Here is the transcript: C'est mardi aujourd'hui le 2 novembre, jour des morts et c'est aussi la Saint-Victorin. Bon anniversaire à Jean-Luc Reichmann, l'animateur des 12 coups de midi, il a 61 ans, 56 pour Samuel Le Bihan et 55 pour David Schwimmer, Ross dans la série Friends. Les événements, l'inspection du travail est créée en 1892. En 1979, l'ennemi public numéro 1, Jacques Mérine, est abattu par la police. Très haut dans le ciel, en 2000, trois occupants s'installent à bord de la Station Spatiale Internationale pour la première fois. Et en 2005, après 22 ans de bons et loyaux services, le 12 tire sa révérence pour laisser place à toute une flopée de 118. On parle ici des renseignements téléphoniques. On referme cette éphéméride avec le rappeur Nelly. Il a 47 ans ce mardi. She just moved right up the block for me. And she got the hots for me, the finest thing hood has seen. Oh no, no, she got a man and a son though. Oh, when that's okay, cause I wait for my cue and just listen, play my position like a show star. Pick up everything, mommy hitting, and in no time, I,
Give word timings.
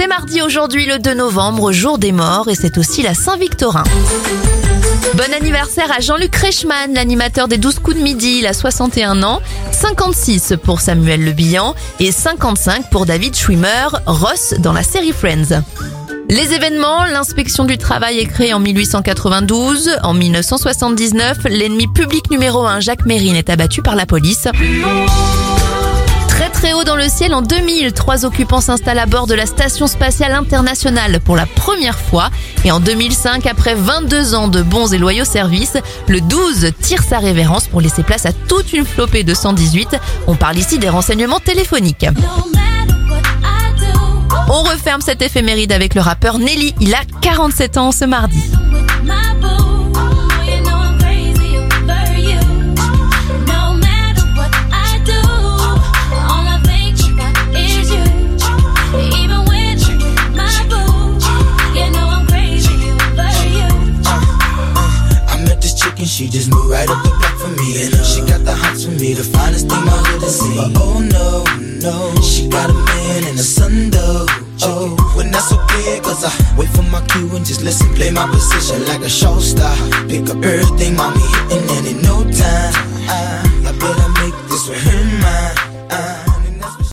C'est 0.00 0.06
mardi 0.06 0.40
aujourd'hui 0.42 0.86
le 0.86 1.00
2 1.00 1.14
novembre, 1.14 1.72
jour 1.72 1.98
des 1.98 2.12
morts 2.12 2.46
et 2.48 2.54
c'est 2.54 2.78
aussi 2.78 3.02
la 3.02 3.14
Saint-Victorin. 3.14 3.82
Bon 5.14 5.34
anniversaire 5.34 5.90
à 5.90 5.98
Jean-Luc 5.98 6.36
Reichmann, 6.36 6.94
l'animateur 6.94 7.48
des 7.48 7.58
12 7.58 7.80
coups 7.80 7.96
de 7.96 8.02
midi, 8.04 8.38
il 8.38 8.46
a 8.46 8.52
61 8.52 9.24
ans, 9.24 9.40
56 9.72 10.54
pour 10.62 10.80
Samuel 10.80 11.24
Le 11.24 11.32
Bihan 11.32 11.74
et 11.98 12.12
55 12.12 12.90
pour 12.90 13.06
David 13.06 13.34
Schwimmer, 13.34 13.88
Ross 14.06 14.54
dans 14.60 14.72
la 14.72 14.84
série 14.84 15.10
Friends. 15.10 15.64
Les 16.30 16.54
événements, 16.54 17.04
l'inspection 17.04 17.64
du 17.64 17.76
travail 17.76 18.20
est 18.20 18.26
créée 18.26 18.54
en 18.54 18.60
1892. 18.60 19.98
En 20.04 20.14
1979, 20.14 21.38
l'ennemi 21.46 21.88
public 21.88 22.30
numéro 22.30 22.64
1, 22.64 22.78
Jacques 22.78 23.04
Mérine, 23.04 23.34
est 23.34 23.50
abattu 23.50 23.82
par 23.82 23.96
la 23.96 24.06
police. 24.06 24.46
Très 26.58 26.72
haut 26.72 26.82
dans 26.82 26.96
le 26.96 27.08
ciel, 27.08 27.34
en 27.34 27.42
2000, 27.42 27.92
trois 27.92 28.24
occupants 28.24 28.60
s'installent 28.60 28.98
à 28.98 29.06
bord 29.06 29.28
de 29.28 29.34
la 29.34 29.46
Station 29.46 29.86
Spatiale 29.86 30.32
Internationale 30.32 31.20
pour 31.20 31.36
la 31.36 31.46
première 31.46 31.96
fois. 31.96 32.30
Et 32.64 32.72
en 32.72 32.80
2005, 32.80 33.46
après 33.46 33.76
22 33.76 34.34
ans 34.34 34.48
de 34.48 34.60
bons 34.62 34.92
et 34.92 34.98
loyaux 34.98 35.24
services, 35.24 35.76
le 36.08 36.20
12 36.20 36.72
tire 36.82 37.04
sa 37.04 37.20
révérence 37.20 37.68
pour 37.68 37.80
laisser 37.80 38.02
place 38.02 38.26
à 38.26 38.32
toute 38.32 38.72
une 38.72 38.84
flopée 38.84 39.22
de 39.22 39.34
118. 39.34 39.98
On 40.26 40.34
parle 40.34 40.58
ici 40.58 40.80
des 40.80 40.88
renseignements 40.88 41.38
téléphoniques. 41.38 42.06
On 44.48 44.62
referme 44.62 45.00
cette 45.00 45.22
éphéméride 45.22 45.70
avec 45.70 45.94
le 45.94 46.00
rappeur 46.00 46.40
Nelly. 46.40 46.74
Il 46.80 46.92
a 46.92 47.02
47 47.22 47.76
ans 47.76 47.92
ce 47.92 48.04
mardi. 48.04 48.42
She 66.08 66.26
just 66.26 66.50
moved 66.50 66.70
right 66.70 66.88
up 66.88 67.02
the 67.02 67.10
block 67.10 67.36
for 67.36 67.52
me. 67.60 67.84
And 67.84 67.92
she 68.04 68.20
got 68.24 68.44
the 68.44 68.54
hots 68.54 68.84
for 68.84 68.92
me, 68.92 69.12
the 69.12 69.22
finest 69.22 69.68
thing 69.68 69.84
hood 69.84 70.22
has 70.22 70.40
seen. 70.40 70.72
Oh 70.76 71.04
no, 71.04 71.44
no, 71.84 72.20
she 72.22 72.48
got 72.48 72.70
a 72.70 72.72
man 72.72 73.24
and 73.28 73.38
a 73.38 73.42
son 73.42 73.90
though. 73.90 74.26
Oh, 74.62 74.96
when 75.14 75.30
that's 75.30 75.52
okay, 75.52 76.00
cause 76.00 76.24
I 76.24 76.32
wait 76.56 76.68
for 76.70 76.82
my 76.82 77.04
cue 77.06 77.28
and 77.36 77.44
just 77.44 77.62
listen, 77.62 77.94
play 77.94 78.10
my 78.10 78.26
position 78.26 78.84
like 78.86 79.02
a 79.02 79.08
show 79.08 79.38
star. 79.38 79.76
Pick 80.08 80.28
up 80.30 80.42
everything, 80.42 80.96
mommy 80.96 81.20
hitting, 81.20 81.68
and 81.76 81.86
in 81.86 82.02
no 82.02 82.24
time, 82.24 82.72
I, 83.06 83.47